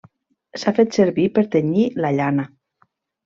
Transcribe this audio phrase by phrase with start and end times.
[0.61, 2.47] S'ha fet servir per tenyir la llana.